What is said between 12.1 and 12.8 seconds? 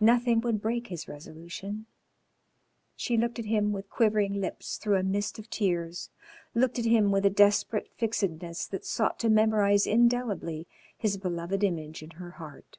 her heart.